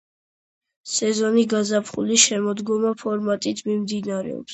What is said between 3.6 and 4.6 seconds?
მიმდინარეობს.